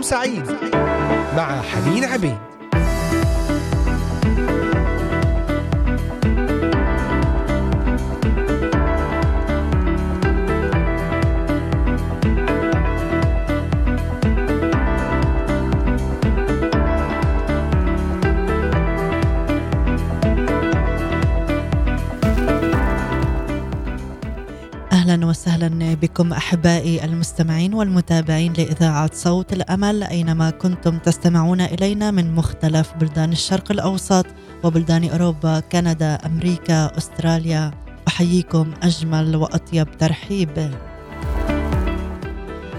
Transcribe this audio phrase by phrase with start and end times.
[0.00, 0.46] نهاركم سعيد
[1.36, 2.59] مع حنين عبيد.
[25.30, 33.32] وسهلا بكم أحبائي المستمعين والمتابعين لإذاعة صوت الأمل أينما كنتم تستمعون إلينا من مختلف بلدان
[33.32, 34.26] الشرق الأوسط
[34.64, 37.70] وبلدان أوروبا، كندا، أمريكا، أستراليا،
[38.08, 40.70] أحييكم أجمل وأطيب ترحيب.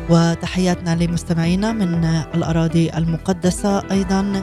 [0.10, 2.06] وتحياتنا لمستمعينا من
[2.36, 4.42] الأراضي المقدسة أيضا.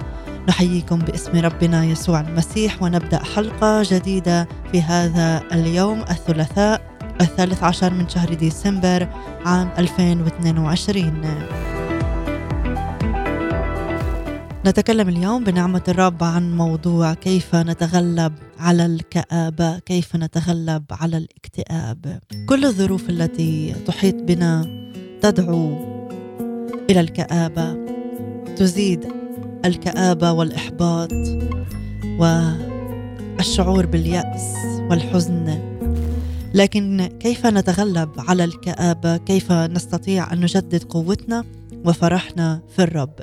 [0.49, 6.88] نحييكم باسم ربنا يسوع المسيح ونبدأ حلقة جديدة في هذا اليوم الثلاثاء.
[7.21, 9.09] الثالث عشر من شهر ديسمبر
[9.45, 11.23] عام 2022
[14.67, 22.21] نتكلم اليوم بنعمة الرب عن موضوع كيف نتغلب على الكآبة كيف نتغلب على الاكتئاب.
[22.49, 24.67] كل الظروف التي تحيط بنا
[25.23, 25.89] تدعو
[26.91, 27.77] إلى الكآبة.
[28.57, 29.07] تزيد
[29.65, 31.13] الكآبة والإحباط
[32.19, 34.55] والشعور باليأس
[34.91, 35.68] والحزن
[36.55, 41.45] لكن كيف نتغلب على الكآبة كيف نستطيع أن نجدد قوتنا
[41.85, 43.15] وفرحنا في الرب؟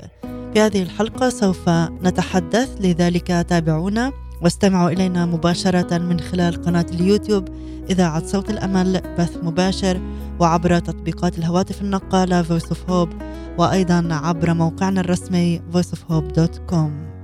[0.53, 1.69] في هذه الحلقة سوف
[2.03, 7.47] نتحدث لذلك تابعونا واستمعوا إلينا مباشرة من خلال قناة اليوتيوب
[7.89, 10.01] إذاعة صوت الأمل بث مباشر
[10.39, 13.23] وعبر تطبيقات الهواتف النقالة Voice of Hope
[13.57, 17.14] وأيضا عبر موقعنا الرسمي voiceofhope.com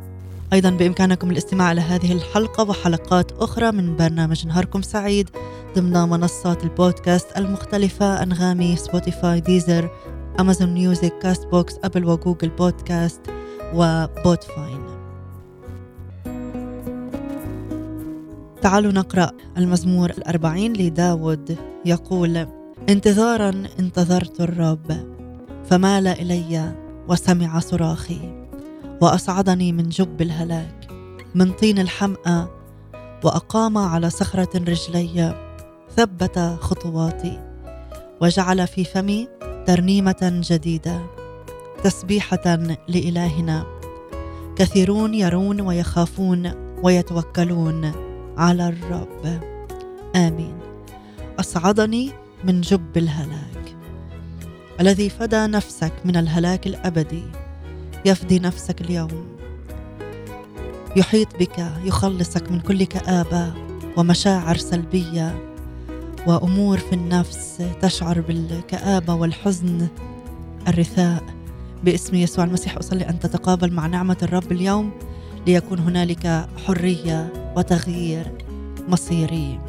[0.54, 5.30] أيضا بإمكانكم الاستماع إلى هذه الحلقة وحلقات أخرى من برنامج نهاركم سعيد.
[5.76, 9.90] ضمن منصات البودكاست المختلفة أنغامي سبوتيفاي ديزر
[10.40, 13.22] أمازون ميوزك كاست بوكس أبل وجوجل بودكاست
[13.74, 14.82] وبودفاين.
[18.62, 21.58] تعالوا نقرأ المزمور الأربعين لداود.
[21.86, 22.48] يقول
[22.90, 24.92] انتظارا انتظرت الرب
[25.70, 26.76] فمال إلي
[27.08, 28.41] وسمع صراخي.
[29.02, 30.88] وأصعدني من جب الهلاك
[31.36, 32.50] من طين الحمأة
[33.24, 35.36] وأقام على صخرة رجلي
[35.96, 37.40] ثبت خطواتي
[38.22, 39.28] وجعل في فمي
[39.68, 41.02] ترنيمة جديدة
[41.84, 42.56] تسبيحة
[42.88, 43.66] لإلهنا.
[44.56, 46.52] كثيرون يرون ويخافون
[46.84, 47.92] ويتوكلون
[48.38, 49.42] على الرب.
[50.16, 50.58] آمين.
[51.40, 52.12] أصعدني
[52.44, 53.76] من جب الهلاك.
[54.80, 57.41] الذي فدى نفسك من الهلاك الأبدي.
[58.06, 59.26] يفدي نفسك اليوم.
[60.96, 63.54] يحيط بك يخلصك من كل كآبة
[63.98, 65.52] ومشاعر سلبية
[66.28, 69.88] وأمور في النفس تشعر بالكآبة والحزن
[70.68, 71.24] الرثاء.
[71.84, 74.92] باسم يسوع المسيح أصلي أن تتقابل مع نعمة الرب اليوم
[75.48, 78.32] ليكون هنالك حرية وتغيير
[78.88, 79.60] مصيري.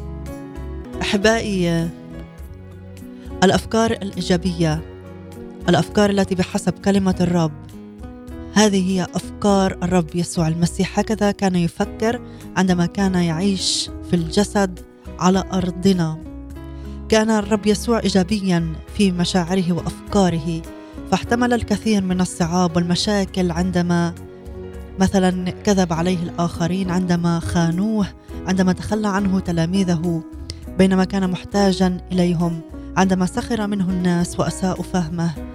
[1.01, 1.89] أحبائي
[3.43, 4.81] الأفكار الإيجابية
[5.69, 7.62] الأفكار التي بحسب كلمة الرب
[8.53, 10.99] هذه هي أفكار الرب يسوع المسيح.
[10.99, 12.21] هكذا كان يفكر
[12.55, 14.79] عندما كان يعيش في الجسد
[15.19, 16.17] على أرضنا.
[17.09, 20.61] كان الرب يسوع ايجابيا في مشاعره وأفكاره
[21.11, 24.13] فاحتمل الكثير من الصعاب والمشاكل عندما
[24.99, 28.07] مثلا كذب عليه الآخرين عندما خانوه
[28.47, 30.23] عندما تخلى عنه تلاميذه
[30.77, 32.61] بينما كان محتاجا إليهم
[32.97, 35.52] عندما سخر منه الناس وأساءوا فهمه.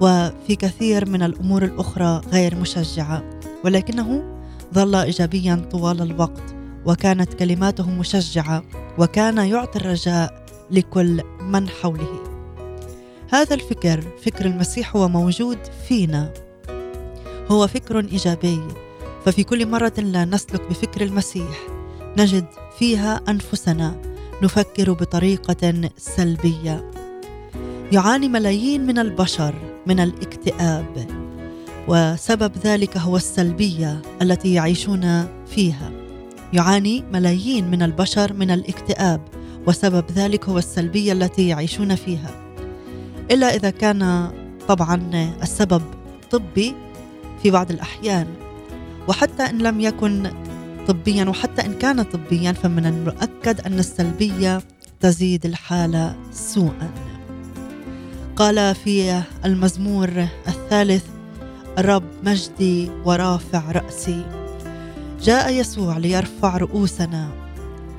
[0.00, 4.22] وفي كثير من الأمور الأخرى غير مشجعة ولكنه
[4.74, 6.54] ظل ايجابيا طوال الوقت
[6.86, 8.62] وكانت كلماته مشجعة
[8.98, 12.24] وكان يعطي الرجاء لكل من حوله.
[13.32, 15.58] هذا الفكر فكر المسيح هو موجود
[15.88, 16.32] فينا.
[17.50, 18.60] هو فكر إيجابي.
[19.24, 21.58] ففي كل مرة لا نسلك بفكر المسيح
[22.18, 22.46] نجد
[22.78, 24.02] فيها أنفسنا
[24.42, 26.90] نفكر بطريقة سلبية.
[27.92, 31.06] يعاني ملايين من البشر من الاكتئاب
[31.88, 35.90] وسبب ذلك هو السلبية التي يعيشون فيها.
[36.52, 39.20] يعاني ملايين من البشر من الاكتئاب
[39.66, 42.30] وسبب ذلك هو السلبية التي يعيشون فيها.
[43.30, 44.30] إلا إذا كان
[44.68, 45.10] طبعا
[45.42, 45.82] السبب
[46.30, 46.74] طبي
[47.42, 48.26] في بعض الأحيان
[49.08, 50.30] وحتى إن لم يكن
[50.88, 54.62] طبيا وحتى إن كان طبيا فمن المؤكد أن السلبية
[55.00, 57.09] تزيد الحالة سوءا.
[58.40, 61.04] قال في المزمور الثالث
[61.78, 64.24] الرب مجدي ورافع رأسي.
[65.22, 67.28] جاء يسوع ليرفع رؤوسنا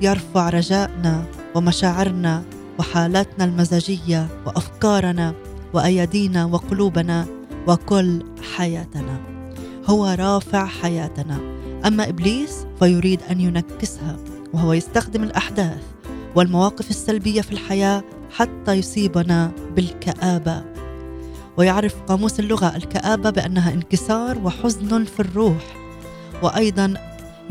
[0.00, 1.24] يرفع رجاءنا
[1.54, 2.42] ومشاعرنا
[2.78, 5.34] وحالاتنا المزاجية وأفكارنا
[5.72, 7.26] وأيادينا وقلوبنا
[7.66, 8.22] وكل
[8.56, 9.20] حياتنا.
[9.86, 11.38] هو رافع حياتنا.
[11.86, 14.16] أما إبليس فيريد أن ينكسها
[14.52, 15.82] وهو يستخدم الأحداث
[16.36, 20.64] والمواقف السلبية في الحياة حتى يصيبنا بالكآبة.
[21.56, 25.76] ويعرف قاموس اللغة الكآبة بأنها انكسار وحزن في الروح.
[26.42, 26.94] وأيضا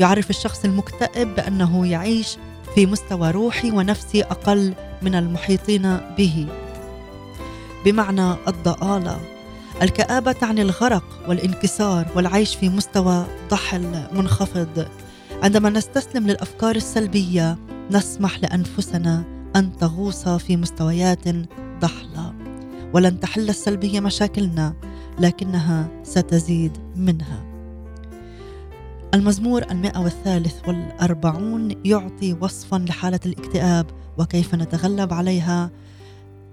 [0.00, 2.36] يعرف الشخص المكتئب بأنه يعيش
[2.74, 6.46] في مستوى روحي ونفسي أقل من المحيطين به.
[7.84, 9.20] بمعنى الضآلة
[9.82, 14.86] الكآبة تعني الغرق والانكسار والعيش في مستوى ضحل منخفض.
[15.42, 17.58] عندما نستسلم للأفكار السلبية
[17.90, 19.24] نسمح لأنفسنا
[19.56, 21.28] أن تغوص في مستويات
[21.80, 22.34] ضحلة.
[22.92, 24.74] ولن تحل السلبية مشاكلنا
[25.18, 27.44] لكنها ستزيد منها.
[29.14, 33.86] المزمور المئة والثالث والأربعون يعطي وصفا لحالة الاكتئاب
[34.18, 35.70] وكيف نتغلب عليها؟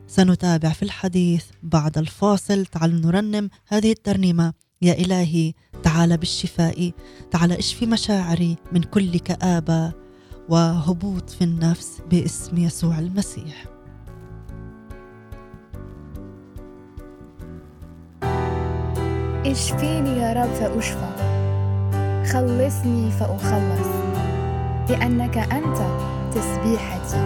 [0.07, 2.65] سنتابع في الحديث بعد الفاصل.
[2.65, 4.53] تعال نرنم هذه الترنيمة.
[4.81, 5.53] يا إلهي
[5.83, 6.91] تعال بالشفاء.
[7.31, 10.08] تعال اشفي مشاعري من كل كآبة.
[10.49, 13.65] وهبوط في النفس باسم يسوع المسيح.
[19.45, 21.09] اشفيني يا رب فأشفى.
[22.33, 23.87] خلصني فأخلص
[24.89, 25.77] لأنك أنت
[26.33, 27.17] تسبيحتي.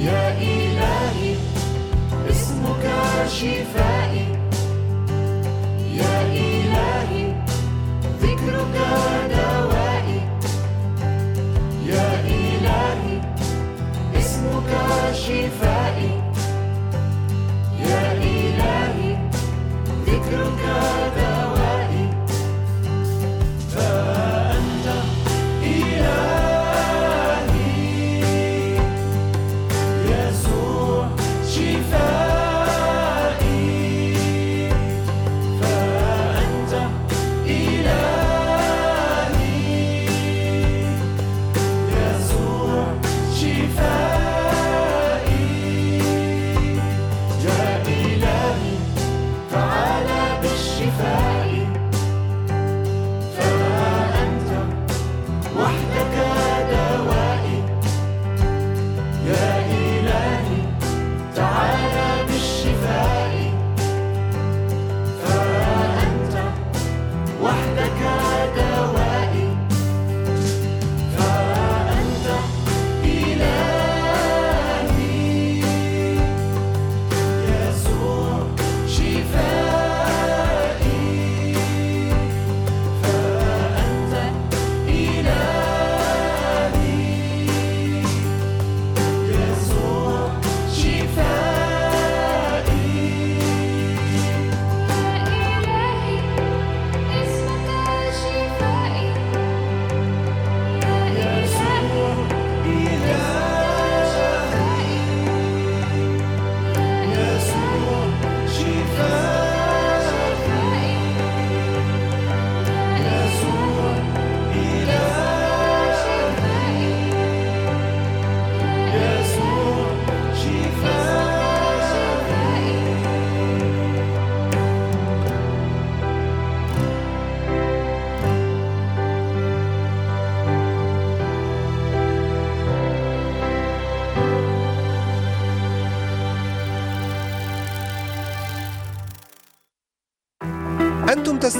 [0.00, 1.36] يا إلهي
[2.30, 2.84] اسمك
[3.28, 4.26] شفائي.
[5.94, 7.34] يا إلهي
[8.22, 8.76] ذكرك
[9.30, 9.73] دوائي
[14.44, 16.22] اسمك شفائي.
[17.80, 19.16] يا إلهي
[20.06, 20.62] ذكرك
[21.16, 21.53] دوائي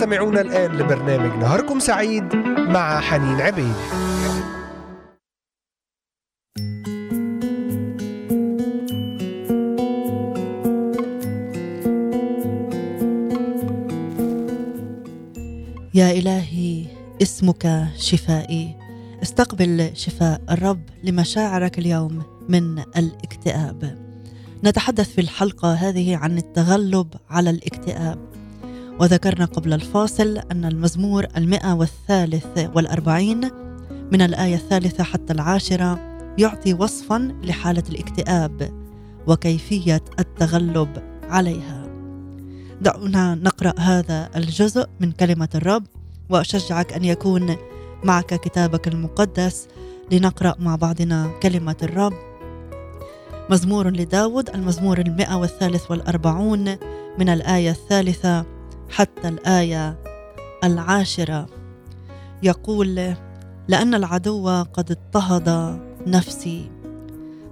[0.05, 3.75] تستمعون الآن لبرنامج نهاركم سعيد مع حنين عبيد.
[15.95, 16.87] يا إلهي
[17.23, 18.77] اسمك شفائي.
[19.23, 23.99] استقبل شفاء الرب لمشاعرك اليوم من الاكتئاب.
[24.65, 28.44] نتحدث في الحلقة هذه عن التغلب على الاكتئاب.
[29.01, 33.51] وذكرنا قبل الفاصل أن المزمور المئة والثالث والأربعين
[34.13, 35.99] من الآية الثالثة حتى العاشرة
[36.39, 38.71] يعطي وصفا لحالة الاكتئاب
[39.27, 41.85] وكيفية التغلب عليها.
[42.81, 45.87] دعونا نقرأ هذا الجزء من كلمة الرب
[46.29, 47.57] وأشجعك أن يكون
[48.05, 49.69] معك كتابك المقدس
[50.13, 52.13] لنقرأ مع بعضنا كلمة الرب.
[53.51, 56.77] مزمور لداود المزمور المئة والثالث والأربعون
[57.19, 58.54] من الآية الثالثة
[58.91, 59.99] حتى الآية
[60.65, 61.47] العاشرة.
[62.43, 63.15] يقول
[63.69, 66.71] لأن العدو قد اضطهد نفسي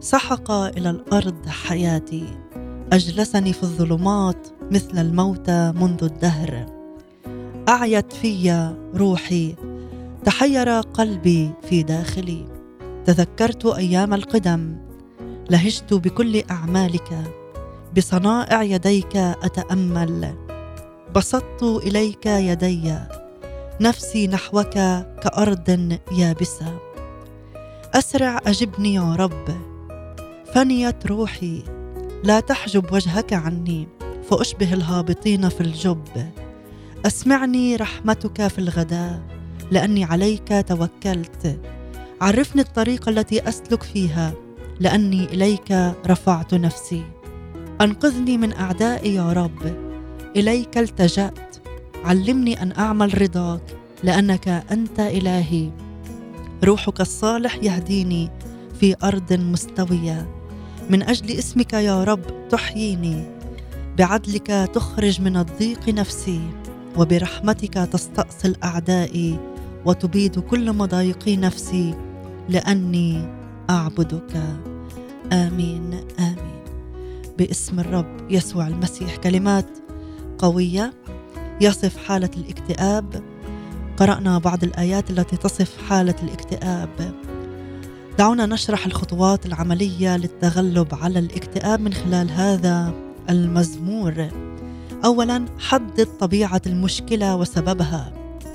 [0.01, 2.25] سحق إلى الأرض حياتي
[2.93, 6.67] أجلسني في الظلمات مثل الموتى منذ الدهر.
[7.69, 9.55] أعيت في روحي
[10.25, 12.45] تحير قلبي في داخلي.
[13.05, 14.77] تذكرت أيام القدم
[15.51, 17.33] لهجت بكل أعمالك
[17.97, 20.35] بصنائع يديك أتأمل.
[21.15, 22.95] بسطت إليك يدي
[23.81, 24.75] نفسي نحوك
[25.23, 26.79] كأرض يابسة.
[27.95, 29.49] أسرع أجبني يا رب
[30.55, 31.63] فنيت روحي.
[32.25, 33.89] لا تحجب وجهك عني
[34.31, 36.31] فأشبه الهابطين في الجب.
[37.07, 39.21] أسمعني رحمتك في الغداء
[39.71, 41.61] لأني عليك توكلت.
[42.21, 44.33] عرفني الطريق التي أسلك فيها
[44.81, 45.73] لأني إليك
[46.07, 47.03] رفعت نفسي.
[47.81, 49.92] أنقذني من أعدائي يا رب
[50.37, 51.57] إليك التجأت.
[52.05, 53.63] علمني أن أعمل رضاك
[54.05, 55.71] لأنك أنت إلهي.
[56.65, 58.31] روحك الصالح يهديني
[58.81, 60.29] في أرض مستوية.
[60.91, 63.25] من أجل اسمك يا رب تحييني.
[63.99, 66.41] بعدلك تخرج من الضيق نفسي
[66.97, 69.39] وبرحمتك تستأصل أعدائي
[69.85, 71.95] وتبيد كل مضايقي نفسي
[72.49, 73.29] لأني
[73.71, 74.43] أعبدك.
[75.33, 76.63] آمين آمين.
[77.39, 79.17] باسم الرب يسوع المسيح.
[79.17, 79.67] كلمات
[80.43, 80.93] قوية
[81.61, 83.23] يصف حالة الاكتئاب.
[83.97, 87.15] قرأنا بعض الآيات التي تصف حالة الاكتئاب.
[88.19, 92.95] دعونا نشرح الخطوات العملية للتغلب على الاكتئاب من خلال هذا
[93.31, 94.29] المزمور.
[95.05, 98.13] اولا حدد طبيعة المشكلة وسببها.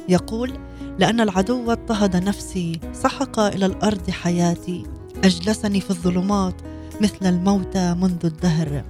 [0.09, 0.51] يقول
[0.99, 4.83] لأن العدو اضطهد نفسي سحق إلى الأرض حياتي
[5.23, 6.55] أجلسني في الظلمات
[7.01, 8.83] مثل الموتى منذ الدهر.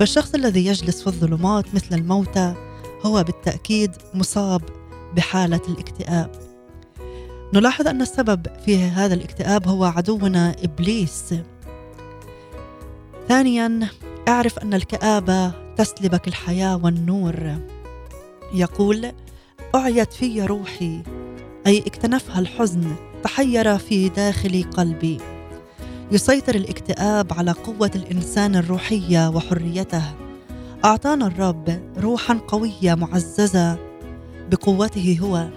[0.00, 2.54] فالشخص الذي يجلس في الظلمات مثل الموتى
[3.02, 4.62] هو بالتأكيد مصاب
[5.16, 6.30] بحالة الاكتئاب.
[7.54, 11.34] نلاحظ أن السبب في هذا الاكتئاب هو عدونا إبليس.
[13.28, 13.88] ثانيا
[14.28, 17.54] أعرف أن الكآبة تسلبك الحياة والنور.
[18.54, 19.12] يقول
[19.74, 21.02] أعيت في روحي
[21.66, 25.18] أي اكتنفها الحزن تحير في داخل قلبي.
[26.12, 30.02] يسيطر الاكتئاب على قوة الإنسان الروحية وحريته.
[30.84, 33.78] أعطانا الرب روحا قوية معززة
[34.50, 35.48] بقوته هو.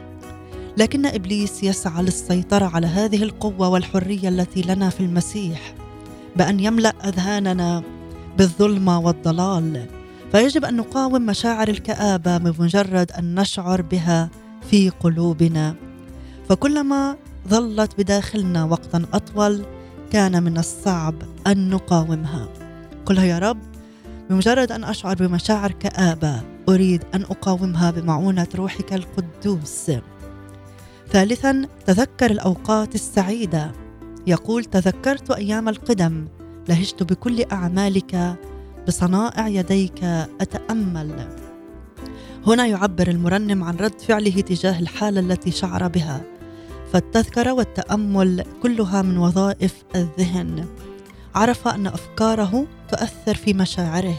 [0.78, 5.74] لكن إبليس يسعى للسيطرة على هذه القوة والحرية التي لنا في المسيح
[6.36, 7.84] بأن يملأ أذهاننا
[8.38, 9.86] بالظلمه والضلال.
[10.32, 14.30] فيجب أن نقاوم مشاعر الكآبة بمجرد أن نشعر بها
[14.70, 15.76] في قلوبنا.
[16.50, 17.16] فكلما
[17.48, 19.66] ظلت بداخلنا وقتا أطول
[20.14, 21.16] كان من الصعب
[21.48, 22.50] أن نقاومها.
[23.06, 23.60] قلها يا رب
[24.30, 29.92] بمجرد أن أشعر بمشاعر كابه أريد أن أقاومها بمعونة روحك القدوس.
[31.10, 33.72] ثالثا تذكر الأوقات السعيدة.
[34.28, 36.28] يقول تذكرت أيام القدم
[36.70, 38.36] لهجت بكل أعمالك
[38.88, 40.04] بصنائع يديك
[40.42, 41.28] أتأمل.
[42.48, 46.22] هنا يعبر المرنم عن رد فعله تجاه الحالة التي شعر بها.
[46.94, 50.66] فالتذكرة والتأمل كلها من وظائف الذهن.
[51.36, 54.16] عرف أن أفكاره تؤثر في مشاعره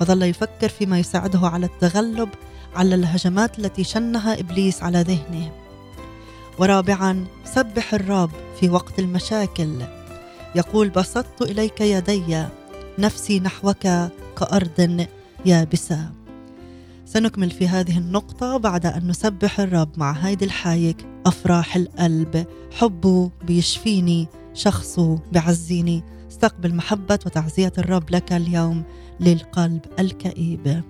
[0.00, 2.28] فظل يفكر فيما يساعده على التغلب
[2.76, 5.52] على الهجمات التي شنها إبليس على ذهنه.
[6.58, 9.82] ورابعا سبح الرب في وقت المشاكل.
[10.54, 12.44] يقول بسطت إليك يدي
[12.98, 13.86] نفسي نحوك
[14.36, 15.06] كأرض
[15.46, 16.17] يابسة.
[17.08, 24.28] سنكمل في هذه النقطة بعد أن نسبح الرب مع هيدي الحايك أفراح القلب حبه بيشفيني
[24.54, 26.02] شخصه بعزيني.
[26.30, 28.84] استقبل محبة وتعزية الرب لك اليوم
[29.20, 30.82] للقلب الكئيب.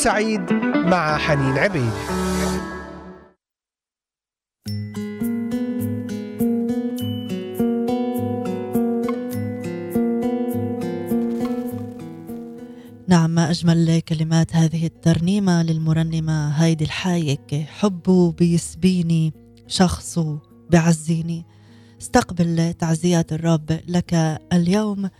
[0.00, 1.92] سعيد مع حنين عبيد.
[13.08, 17.54] نعم ما أجمل كلمات هذه الترنيمة للمرنمة هايدي الحايك.
[17.68, 19.32] حبه بيسبيني
[19.66, 20.38] شخصه
[20.70, 21.46] بعزيني.
[22.00, 24.14] استقبل تعزيات الرب لك
[24.52, 25.10] اليوم.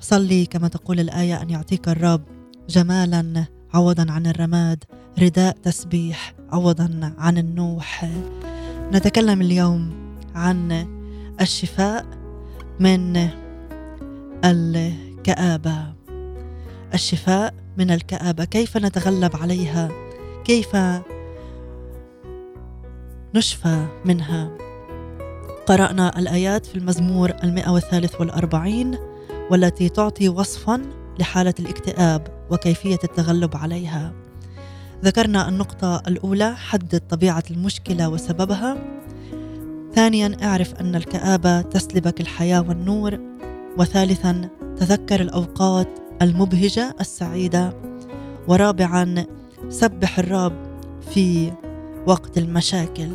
[0.00, 2.22] صلي كما تقول الآية أن يعطيك الرب
[2.68, 4.84] جمالا عوضا عن الرماد
[5.18, 8.10] رداء تسبيح عوضا عن النوح.
[8.92, 9.90] نتكلم اليوم
[10.34, 10.88] عن
[11.40, 12.06] الشفاء
[12.80, 13.28] من
[14.44, 15.94] الكآبة.
[16.94, 19.88] الشفاء من الكآبة كيف نتغلب عليها؟
[20.44, 20.76] كيف
[23.34, 24.50] نشفى منها؟
[25.66, 28.98] قرأنا الآيات في المزمور المئة والثالث والأربعين
[29.50, 30.82] والتي تعطي وصفا
[31.18, 32.37] لحالة الاكتئاب.
[32.50, 34.12] وكيفية التغلب عليها.
[35.04, 38.76] ذكرنا النقطة الأولى حدد طبيعة المشكلة وسببها.
[39.94, 43.18] ثانيا اعرف أن الكآبة تسلبك الحياة والنور.
[43.78, 45.88] وثالثا تذكر الأوقات
[46.22, 47.72] المبهجة السعيدة.
[48.48, 49.26] ورابعا
[49.68, 50.52] سبح الرب
[51.10, 51.52] في
[52.06, 53.08] وقت المشاكل.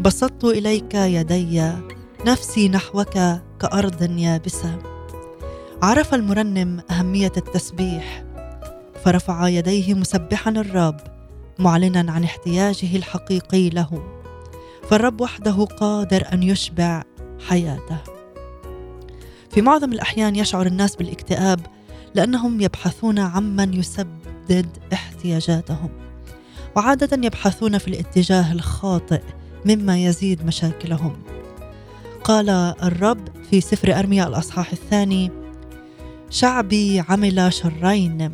[0.00, 1.72] بسطت إليك يدي
[2.26, 3.18] نفسي نحوك
[3.60, 4.78] كأرض يابسة.
[5.82, 8.24] عرف المرنم أهمية التسبيح
[9.04, 10.96] فرفع يديه مسبحا الرب
[11.58, 14.02] معلنا عن احتياجه الحقيقي له
[14.90, 17.02] فالرب وحده قادر أن يشبع
[17.48, 17.98] حياته.
[19.50, 21.60] في معظم الأحيان يشعر الناس بالاكتئاب
[22.14, 25.90] لأنهم يبحثون عمن يسدد احتياجاتهم
[26.76, 29.22] وعادة يبحثون في الاتجاه الخاطئ
[29.66, 31.22] مما يزيد مشاكلهم.
[32.24, 32.50] قال
[32.82, 35.39] الرب في سفر أرميا الأصحاح الثاني
[36.30, 38.32] شعبي عمل شرين.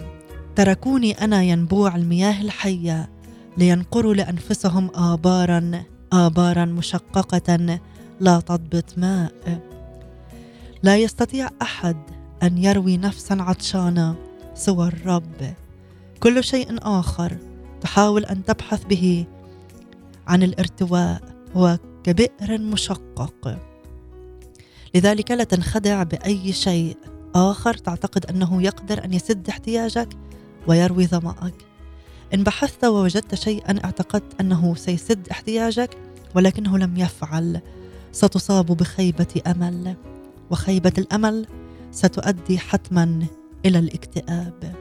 [0.56, 3.10] تركوني أنا ينبوع المياه الحية
[3.58, 5.82] لينقروا لأنفسهم آبارا
[6.12, 7.78] آبارا مشققة
[8.20, 9.60] لا تضبط ماء.
[10.82, 11.96] لا يستطيع أحد
[12.42, 14.14] أن يروي نفسا عطشانة
[14.54, 15.54] سوى الرب.
[16.20, 17.36] كل شيء آخر
[17.80, 19.26] تحاول أن تبحث به
[20.26, 21.20] عن الارتواء
[21.56, 23.58] هو كبئر مشقق.
[24.94, 26.96] لذلك لا تنخدع بأي شيء.
[27.36, 30.08] آخر تعتقد أنه يقدر أن يسد احتياجك
[30.66, 31.54] ويروي ظمأك.
[32.34, 35.96] إن بحثت ووجدت شيئا اعتقدت أنه سيسد احتياجك
[36.34, 37.60] ولكنه لم يفعل
[38.12, 39.94] ستصاب بخيبة أمل.
[40.50, 41.46] وخيبة الأمل
[41.92, 43.26] ستؤدي حتما
[43.66, 44.74] إلى الاكتئاب.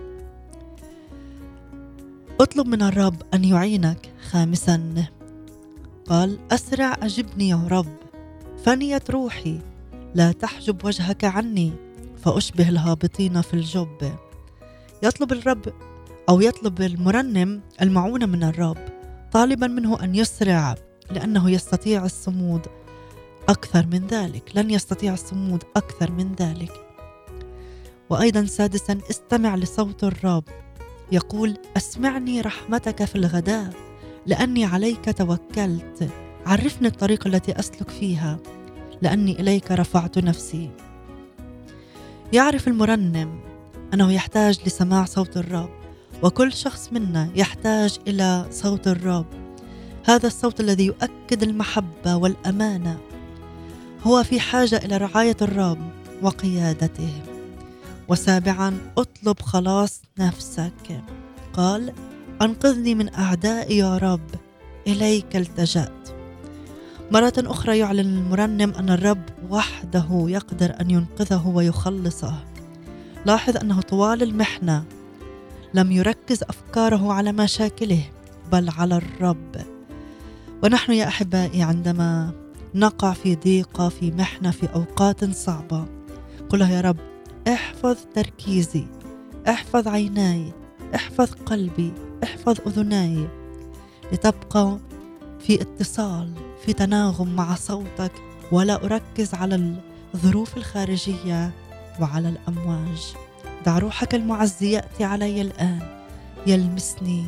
[2.39, 5.05] اطلب من الرب أن يعينك خامسا.
[6.05, 7.95] قال أسرع أجبني يا رب.
[8.65, 9.59] فنيت روحي.
[10.15, 11.84] لا تحجب وجهك عني.
[12.25, 14.15] فأشبه الهابطين في الجب.
[15.03, 15.73] يطلب الرب
[16.29, 18.77] أو يطلب المرنم المعونة من الرب
[19.31, 20.75] طالبا منه أن يسرع
[21.11, 22.67] لأنه يستطيع الصمود
[23.49, 24.51] أكثر من ذلك.
[24.55, 26.71] لن يستطيع الصمود أكثر من ذلك.
[28.09, 30.43] وأيضا سادسا استمع لصوت الرب.
[31.11, 33.73] يقول أسمعني رحمتك في الغداء
[34.25, 36.09] لأني عليك توكلت.
[36.45, 38.37] عرفني الطريق التي أسلك فيها
[39.01, 40.69] لأني إليك رفعت نفسي.
[42.33, 43.39] يعرف المرنم
[43.93, 45.69] أنه يحتاج لسماع صوت الرب
[46.23, 49.25] وكل شخص منا يحتاج إلى صوت الرب.
[50.05, 52.97] هذا الصوت الذي يؤكد المحبة والأمانة
[54.03, 55.89] هو في حاجة إلى رعاية الرب
[56.21, 57.13] وقيادته.
[58.07, 61.03] وسابعا اطلب خلاص نفسك.
[61.53, 61.93] قال
[62.41, 64.29] أنقذني من أعدائي يا رب
[64.87, 66.04] إليك التجأت.
[67.11, 72.33] مرة أخرى يعلن المرنم أن الرب وحده يقدر أن ينقذه ويخلصه.
[73.25, 74.83] لاحظ أنه طوال المحنة
[75.73, 78.03] لم يركز أفكاره على مشاكله
[78.51, 79.55] بل على الرب.
[80.63, 82.31] ونحن يا أحبائي عندما
[82.75, 85.85] نقع في ضيقة في محنة في أوقات صعبة
[86.49, 86.97] قل يا رب
[87.47, 88.85] احفظ تركيزي
[89.49, 90.53] احفظ عيناي
[90.95, 93.27] احفظ قلبي احفظ أذناي
[94.11, 94.77] لتبقى
[95.39, 96.44] في اتصال.
[96.65, 98.11] في تناغم مع صوتك
[98.51, 99.75] ولا أركز على
[100.13, 101.51] الظروف الخارجية
[102.01, 103.15] وعلى الأمواج.
[103.65, 105.79] دع روحك المعزي يأتي علي الآن.
[106.47, 107.25] يلمسني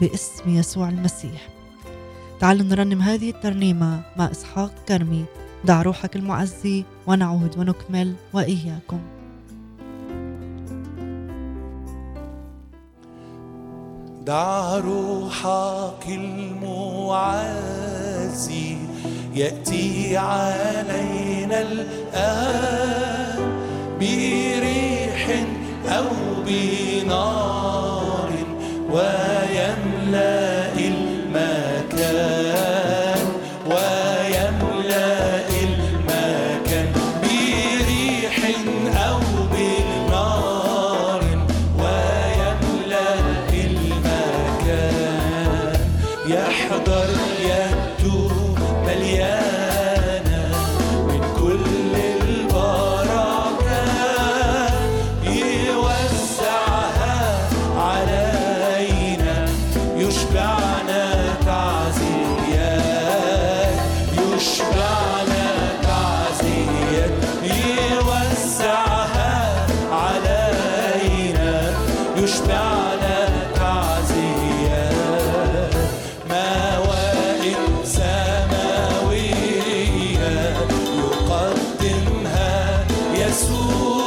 [0.00, 1.48] باسم يسوع المسيح.
[2.40, 5.24] تعالوا نرنم هذه الترنيمة مع إسحاق كرمي.
[5.64, 9.00] دع روحك المعزي ونعود ونكمل وإياكم.
[14.26, 18.05] دع روحك المعزي
[19.34, 23.38] يأتي علينا الآن
[24.00, 25.44] بريح
[25.88, 26.04] أو
[26.46, 28.30] بنار
[83.56, 84.05] يسوع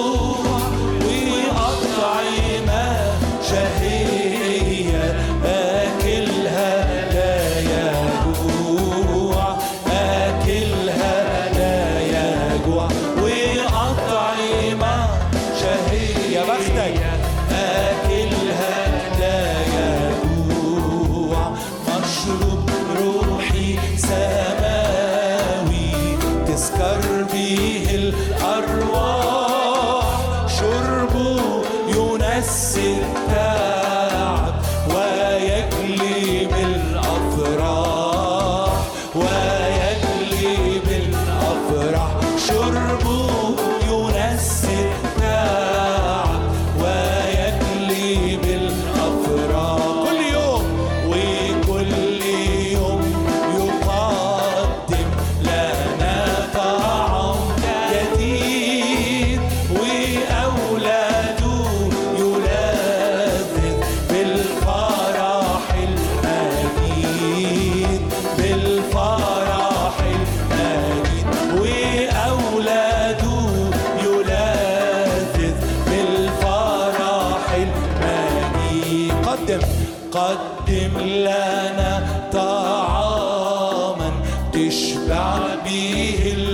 [84.60, 86.49] تشبع به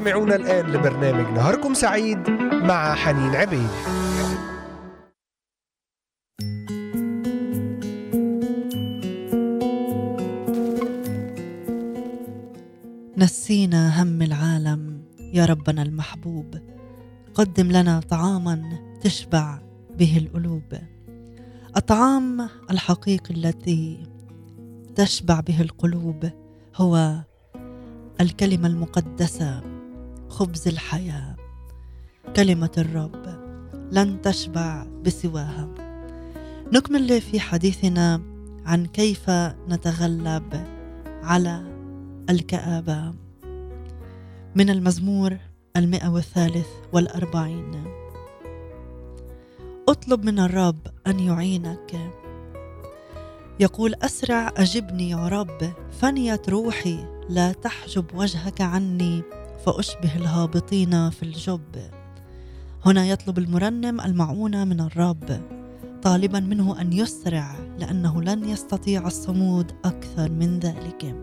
[0.00, 3.68] تستمعون الآن لبرنامج نهاركم سعيد مع حنين عبيد.
[13.16, 15.02] نسينا هم العالم
[15.34, 16.54] يا ربنا المحبوب.
[17.34, 18.62] قدم لنا طعاما
[19.00, 19.58] تشبع
[19.98, 20.78] به القلوب.
[21.76, 24.02] الطعام الحقيقي التي
[24.94, 26.30] تشبع به القلوب
[26.76, 27.20] هو
[28.20, 29.79] الكلمة المقدسة.
[30.40, 31.36] خبز الحياة.
[32.36, 33.26] كلمة الرب
[33.92, 35.68] لن تشبع بسواها.
[36.72, 38.20] نكمل في حديثنا
[38.66, 39.30] عن كيف
[39.68, 40.66] نتغلب
[41.22, 41.62] على
[42.30, 43.14] الكآبة.
[44.54, 45.36] من المزمور
[45.76, 47.84] المئة والثالث والأربعين.
[49.88, 52.12] اطلب من الرب أن يعينك.
[53.60, 59.39] يقول أسرع أجبني يا رب فنيت روحي لا تحجب وجهك عني.
[59.66, 61.76] فأشبه الهابطين في الجب.
[62.86, 65.40] هنا يطلب المرنم المعونة من الرب
[66.02, 71.14] طالبا منه أن يسرع لأنه لن يستطيع الصمود أكثر من ذلك.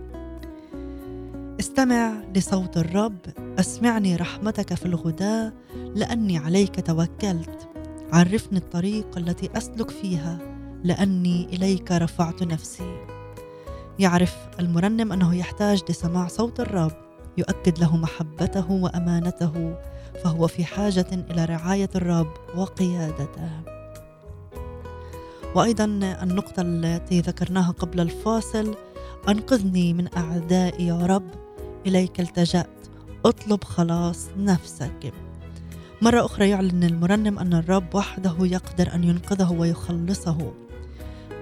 [1.60, 3.18] استمع لصوت الرب
[3.60, 5.54] أسمعني رحمتك في الغداة
[5.96, 7.70] لأني عليك توكلت.
[8.14, 10.40] عرفني الطريق التي أسلك فيها
[10.84, 13.06] لأني إليك رفعت نفسي.
[14.00, 17.07] يعرف المرنم أنه يحتاج لسماع صوت الرب.
[17.38, 19.76] يؤكد له محبته وأمانته
[20.24, 23.50] فهو في حاجة إلى رعاية الرب وقيادته.
[25.56, 25.86] وأيضا
[26.24, 28.76] النقطة التي ذكرناها قبل الفاصل
[29.30, 31.30] أنقذني من أعدائي يا رب
[31.86, 32.70] إليك التجأت
[33.26, 35.14] أطلب خلاص نفسك.
[36.02, 40.54] مرة أخرى يعلن المرنم أن الرب وحده يقدر أن ينقذه ويخلصه.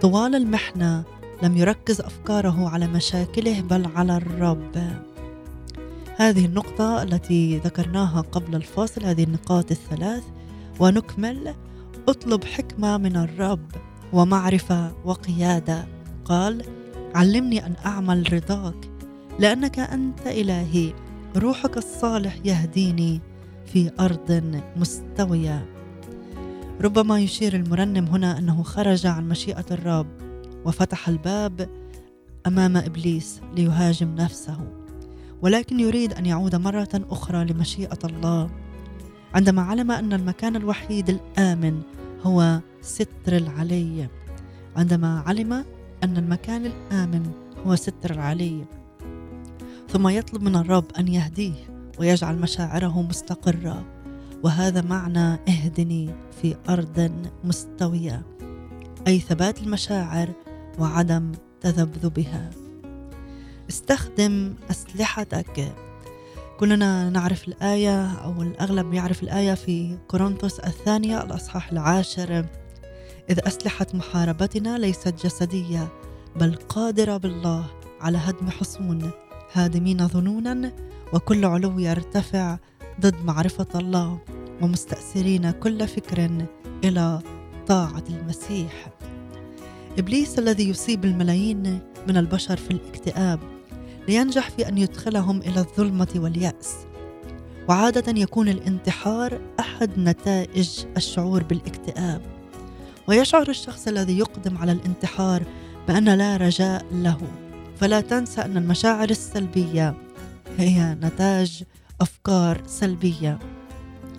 [0.02, 1.04] طوال المحنة
[1.44, 5.06] لم يركز أفكاره على مشاكله بل على الرب.
[6.18, 10.24] هذه النقطة التي ذكرناها قبل الفاصل هذه النقاط الثلاث
[10.80, 11.56] ونكمل
[12.08, 13.72] اطلب حكمة من الرب
[14.14, 15.88] ومعرفة وقيادة.
[16.26, 16.64] قال
[17.16, 18.90] علمني أن أعمل رضاك
[19.40, 20.94] لأنك أنت إلهي.
[21.38, 23.22] روحك الصالح يهديني
[23.66, 25.66] في أرض مستوية.
[26.82, 30.08] ربما يشير المرنم هنا أنه خرج عن مشيئة الرب
[30.66, 31.70] وفتح الباب
[32.48, 34.85] أمام إبليس ليهاجم نفسه.
[35.42, 38.50] ولكن يريد أن يعود مرة أخرى لمشيئة الله.
[39.34, 41.82] عندما علم أن المكان الوحيد الآمن
[42.24, 44.10] هو ستر العلي.
[44.76, 45.54] عندما علم
[46.04, 47.32] أن المكان الآمن
[47.68, 48.66] هو ستر العلي.
[49.90, 51.54] ثم يطلب من الرب أن يهديه
[52.00, 53.86] ويجعل مشاعره مستقرة.
[54.44, 56.10] وهذا معنى اهدني
[56.42, 57.12] في أرض
[57.44, 58.26] مستوية.
[59.08, 60.30] أي ثبات المشاعر
[60.80, 62.50] وعدم تذبذبها.
[63.70, 65.76] استخدم أسلحتك.
[66.60, 72.46] كلنا نعرف الآية أو الأغلب يعرف الآية في كورنثوس الثانية الأصحاح العاشر.
[73.30, 75.88] إذ أسلحة محاربتنا ليست جسدية
[76.36, 77.66] بل قادرة بالله
[78.02, 79.12] على هدم حصون
[79.54, 80.72] هادمين ظنونا
[81.14, 82.58] وكل علو يرتفع
[83.02, 84.20] ضد معرفة الله
[84.62, 86.46] ومستأثرين كل فكر
[86.84, 87.22] إلى
[87.68, 88.90] طاعة المسيح.
[89.98, 93.40] إبليس الذي يصيب الملايين من البشر في الاكتئاب
[94.08, 96.76] لينجح في أن يدخلهم إلى الظلمة واليأس.
[97.70, 102.22] وعادة يكون الانتحار أحد نتائج الشعور بالاكتئاب.
[103.08, 105.44] ويشعر الشخص الذي يقدم على الانتحار
[105.88, 107.18] بأن لا رجاء له.
[107.80, 109.94] فلا تنسى أن المشاعر السلبية
[110.58, 111.64] هي نتاج
[112.02, 113.40] أفكار سلبية.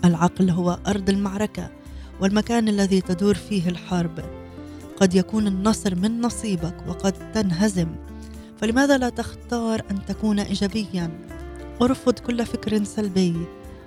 [0.05, 1.70] العقل هو أرض المعركة
[2.20, 4.25] والمكان الذي تدور فيه الحرب.
[4.96, 7.88] قد يكون النصر من نصيبك وقد تنهزم.
[8.61, 11.11] فلماذا لا تختار أن تكون ايجابيا؟
[11.83, 13.37] ارفض كل فكر سلبي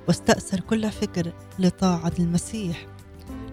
[0.07, 2.85] واستأثر كل فكر لطاعة المسيح.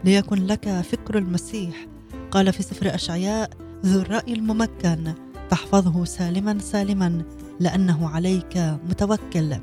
[0.04, 1.86] ليكن لك فكر المسيح.
[2.30, 3.50] قال في سفر أشعياء
[3.86, 5.14] ذو الرأي الممكن
[5.50, 7.22] تحفظه سالما سالما
[7.60, 8.56] لأنه عليك
[8.88, 9.56] متوكل.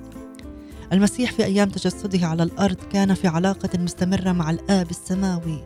[0.94, 5.64] المسيح في أيام تجسده على الأرض كان في علاقة مستمرة مع الآب السماوي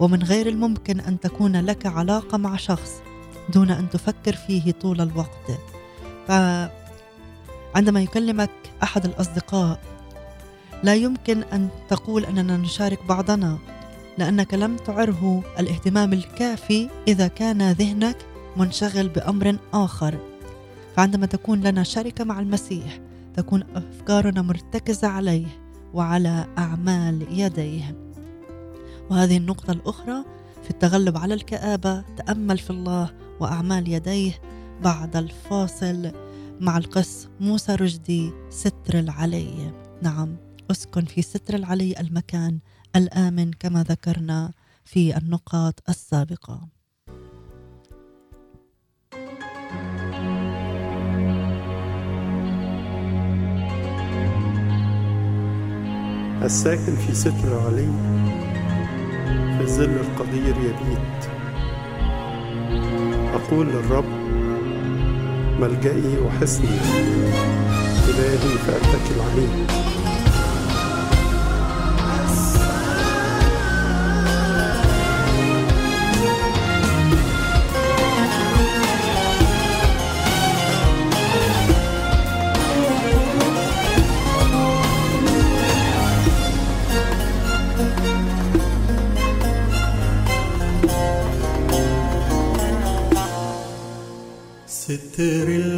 [0.00, 3.03] ومن غير الممكن أن تكون لك علاقة مع شخص.
[3.48, 5.60] دون أن تفكر فيه طول الوقت.
[6.28, 8.50] فعندما يكلمك
[8.82, 9.80] أحد الأصدقاء
[10.82, 13.58] لا يمكن أن تقول أننا نشارك بعضنا
[14.18, 18.16] لأنك لم تعره الاهتمام الكافي إذا كان ذهنك
[18.56, 20.18] منشغل بأمر آخر.
[20.96, 23.00] فعندما تكون لنا شركة مع المسيح
[23.36, 25.46] تكون أفكارنا مرتكزة عليه
[25.94, 27.96] وعلى أعمال يديه.
[29.10, 30.24] وهذه النقطة الأخرى
[30.62, 34.40] في التغلب على الكآبة تأمل في الله وأعمال يديه
[34.82, 36.12] بعد الفاصل
[36.60, 39.72] مع القس موسى رشدي ستر العلي.
[40.02, 40.36] نعم
[40.70, 42.58] أسكن في ستر العلي المكان
[42.96, 44.52] الآمن كما ذكرنا
[44.84, 46.68] في النقاط السابقة.
[56.42, 57.86] الساكن في ستر علي
[59.58, 61.43] في ظل القدير يبيت
[63.48, 64.04] أقول للرب
[65.60, 66.68] ملجئي وحصني
[68.08, 69.66] إلهي فأتكل عليه
[95.14, 95.73] ستر العالي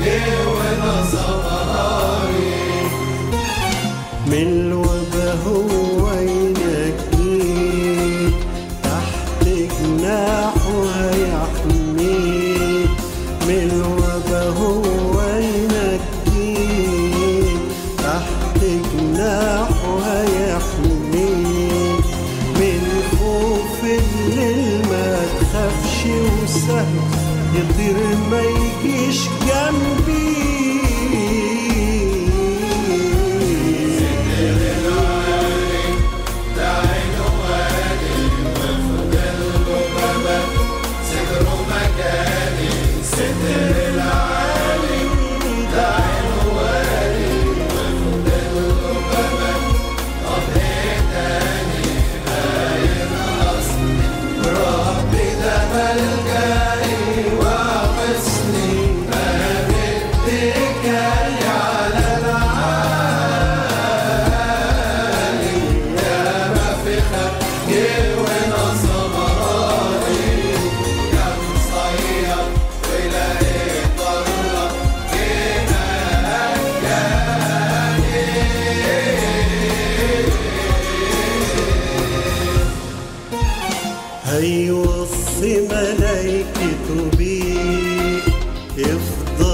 [0.00, 1.57] من
[84.30, 88.24] هيوصي ملايكته بيك
[88.76, 89.47] يفضلوا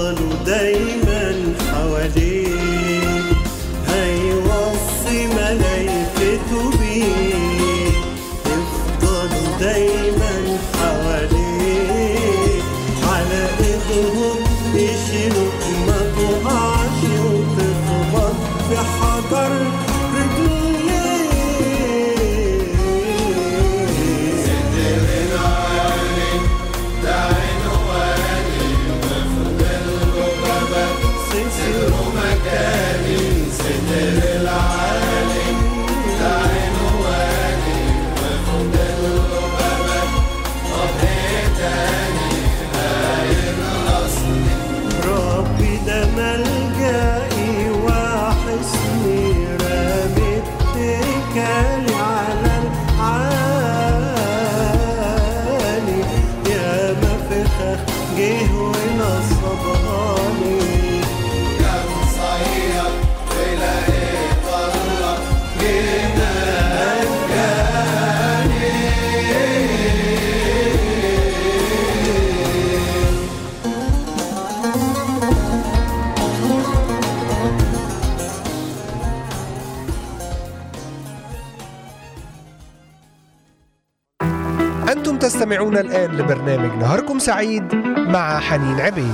[85.45, 89.13] تستمعون الآن لبرنامج نهاركم سعيد مع حنين عبيد.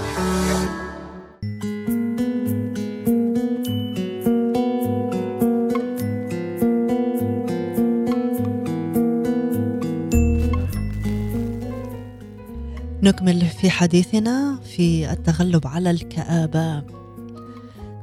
[13.03, 16.83] نكمل في حديثنا في التغلب على الكآبة.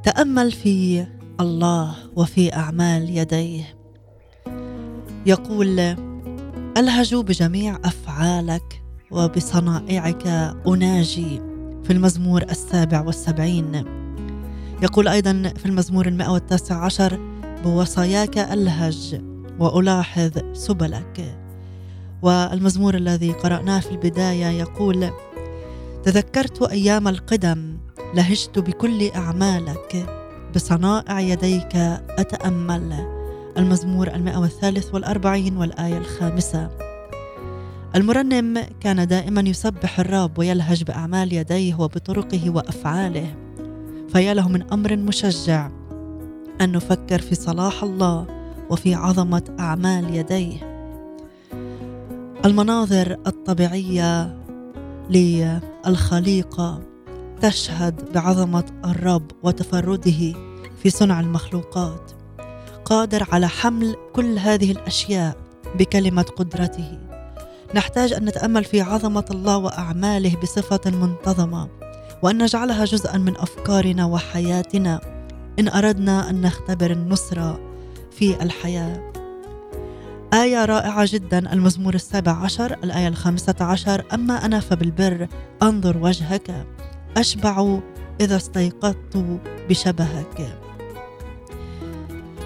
[0.03, 1.05] تأمل في
[1.39, 3.75] الله وفي أعمال يديه.
[5.25, 5.79] يقول
[6.77, 7.77] ألهج بجميع
[8.19, 10.27] أفعالك وبصنائعك
[10.67, 11.41] أناجي
[11.83, 13.85] في المزمور السابع والسبعين.
[14.83, 17.19] يقول أيضا في المزمور المائة والتاسع عشر
[17.63, 19.21] بوصاياك ألهج
[19.59, 21.39] وألاحظ سبلك.
[22.21, 25.09] والمزمور الذي قرأناه في البداية يقول
[26.03, 27.77] تذكرت أيام القدم
[28.15, 30.05] لهجت بكل أعمالك
[30.55, 31.75] بصنائع يديك
[32.19, 32.93] أتأمل.
[33.57, 36.88] المزمور المائة والثالث والأربعين والآية الخامسة.
[37.95, 43.35] المرنم كان دائما يسبح الرب ويلهج بأعمال يديه وبطرقه وأفعاله.
[44.09, 45.71] فيا له من أمر مشجع
[46.61, 48.27] أن نفكر في صلاح الله
[48.69, 50.85] وفي عظمة أعمال يديه.
[52.45, 54.37] المناظر الطبيعية
[55.09, 56.81] للخليقه
[57.41, 60.33] تشهد بعظمة الرب وتفرده
[60.83, 62.11] في صنع المخلوقات.
[62.85, 65.37] قادر على حمل كل هذه الأشياء
[65.79, 67.08] بكلمة قدرته.
[67.75, 71.69] نحتاج أن نتأمل في عظمة الله وأعماله بصفة منتظمة
[72.21, 75.01] وأن نجعلها جزءا من أفكارنا وحياتنا.
[75.59, 77.59] إن أردنا أن نختبر النصره
[78.11, 79.11] في الحياة.
[80.33, 84.05] آية رائعة جدا المزمور السابع عشر الآية الخامسة عشر.
[84.13, 85.27] أما أنا فبالبر
[85.63, 86.65] أنظر وجهك
[87.17, 87.79] أشبع
[88.21, 89.39] إذا استيقظت
[89.69, 90.68] بشبهك.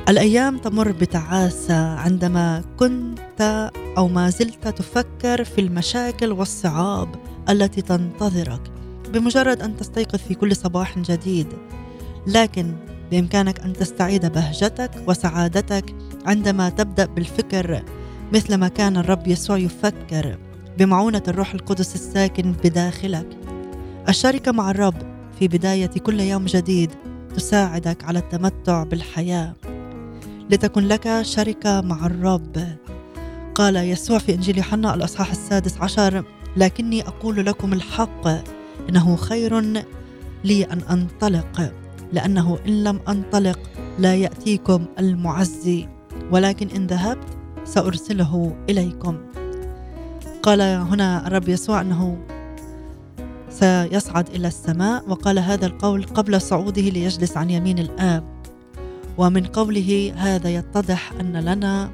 [0.09, 7.15] الأيام تمر بتعاسة عندما كنت أو ما زلت تفكر في المشاكل والصعاب
[7.49, 8.61] التي تنتظرك
[9.13, 11.47] بمجرد أن تستيقظ في كل صباح جديد.
[12.27, 12.73] لكن
[13.11, 15.95] بإمكانك أن تستعيد بهجتك وسعادتك
[16.25, 17.83] عندما تبدأ بالفكر
[18.33, 20.37] مثل ما كان الرب يسوع يفكر
[20.77, 23.27] بمعونة الروح القدس الساكن بداخلك.
[24.09, 24.95] الشركة مع الرب
[25.39, 26.91] في بداية كل يوم جديد
[27.35, 29.53] تساعدك على التمتع بالحياة.
[30.49, 32.77] لتكن لك شركة مع الرب.
[33.55, 36.23] قال يسوع في إنجيل يوحنا الأصحاح السادس عشر
[36.57, 38.27] لكني أقول لكم الحق
[38.89, 39.59] إنه خير
[40.43, 41.73] لي أن أنطلق
[42.13, 43.59] لأنه إن لم أنطلق
[43.99, 45.87] لا يأتيكم المعزي
[46.31, 49.17] ولكن إن ذهبت سأرسله إليكم.
[50.43, 52.17] قال هنا الرب يسوع أنه
[53.49, 58.32] سيصعد إلى السماء وقال هذا القول قبل صعوده ليجلس عن يمين الآب.
[59.17, 61.91] ومن قوله هذا يتضح أن لنا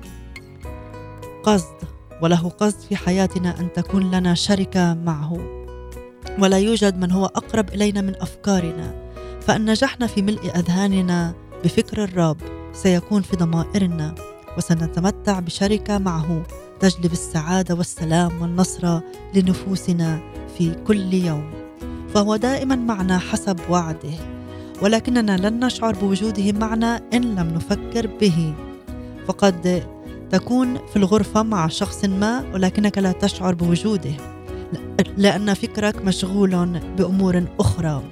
[1.44, 1.76] قصد
[2.22, 5.38] وله قصد في حياتنا أن تكون لنا شركة معه.
[6.40, 9.12] ولا يوجد من هو أقرب إلينا من أفكارنا.
[9.42, 12.38] فإن نجحنا في ملء أذهاننا بفكر الرب
[12.74, 14.16] سيكون في ضمائرنا.
[14.58, 16.44] وسنتمتع بشركة معه
[16.80, 19.00] تجلب السعادة والسلام والنصر
[19.36, 20.20] لنفوسنا
[20.58, 21.52] في كل يوم.
[22.14, 24.39] فهو دائما معنا حسب وعده.
[24.82, 28.54] ولكننا لن نشعر بوجوده معنا إن لم نفكر به.
[29.28, 29.84] فقد
[30.32, 34.12] تكون في الغرفة مع شخص ما ولكنك لا تشعر بوجوده
[35.18, 38.04] لأن فكرك مشغول بأمور أخرى.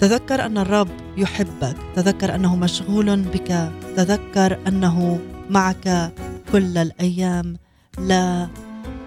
[0.00, 5.18] تذكر أن الرب يحبك تذكر أنه مشغول بك تذكر أنه
[5.50, 6.12] معك
[6.52, 7.56] كل الأيام.
[7.98, 8.48] لا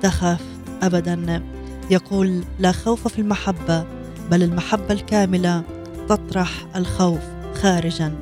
[0.01, 0.41] تخف
[0.81, 1.43] ابدا.
[1.89, 3.85] يقول لا خوف في المحبة
[4.31, 5.63] بل المحبة الكاملة
[6.09, 7.19] تطرح الخوف
[7.61, 8.13] خارجا.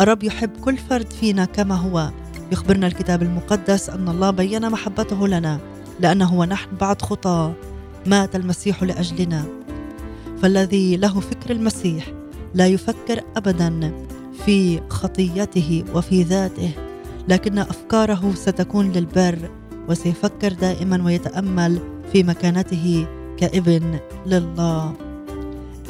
[0.00, 2.10] الرب يحب كل فرد فينا كما هو.
[2.52, 5.58] يخبرنا الكتاب المقدس أن الله بين محبته لنا
[6.00, 7.52] لأنه ونحن بعد خطاه
[8.06, 9.44] مات المسيح لأجلنا.
[10.42, 12.06] فالذي له فكر المسيح
[12.54, 13.92] لا يفكر ابدا
[14.46, 16.70] في خطيته وفي ذاته
[17.28, 19.50] لكن أفكاره ستكون للبر
[19.88, 21.80] وسيفكر دائما ويتأمل
[22.12, 23.06] في مكانته
[23.36, 25.07] كإبن لله.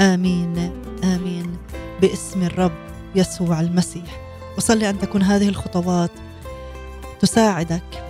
[0.00, 0.70] آمين
[1.04, 1.56] آمين.
[2.00, 2.72] باسم الرب
[3.14, 4.20] يسوع المسيح.
[4.56, 6.10] وصلي أن تكون هذه الخطوات
[7.20, 8.04] تساعدك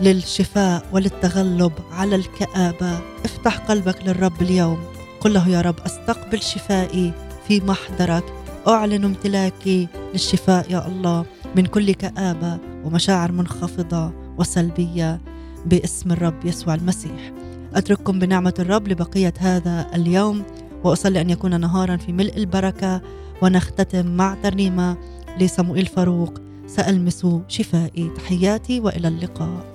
[0.00, 2.98] للشفاء وللتغلب على الكآبة.
[3.24, 4.78] افتح قلبك للرب اليوم.
[5.20, 7.12] قل له يا رب أستقبل شفائي
[7.48, 8.24] في محضرك.
[8.68, 11.24] أعلن امتلاكي للشفاء يا الله
[11.56, 15.20] من كل كآبة ومشاعر منخفضة وسلبية
[15.66, 17.32] باسم الرب يسوع المسيح.
[17.74, 20.42] أترككم بنعمة الرب لبقية هذا اليوم.
[20.84, 23.02] وأصلي أن يكون نهارا في ملء البركة
[23.42, 24.96] ونختتم مع ترنيمة
[25.40, 26.34] لصموئيل فاروق.
[26.66, 28.10] سألمس شفائي.
[28.16, 29.74] تحياتي وإلى اللقاء.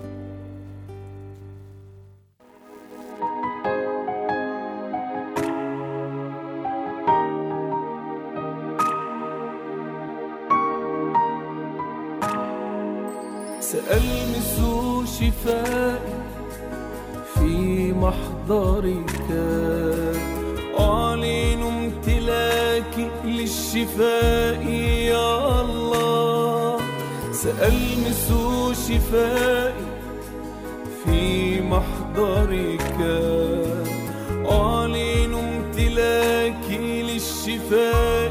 [13.60, 14.60] سألمس
[15.20, 16.20] شفائي
[17.34, 19.30] في محضرك.
[20.80, 24.64] أعلن امتلاكي للشفاء
[25.14, 26.78] يا الله.
[27.32, 28.28] سألمس
[28.88, 29.74] شفائي
[31.04, 32.98] في محضرك.
[34.52, 38.29] أعلن امتلاكي للشفاء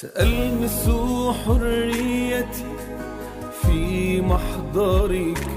[0.00, 0.90] سألمس
[1.44, 2.64] حريتي
[3.62, 5.48] في محضرك.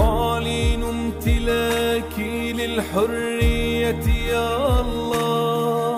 [0.00, 5.96] أعلن امتلاكي للحرية يا الله.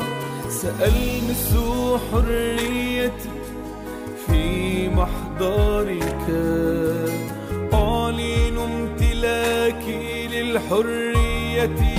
[0.48, 1.56] سألمس
[2.12, 3.30] حريتي
[4.26, 6.26] في محضرك.
[7.74, 11.91] أعلن امتلاكي للحرية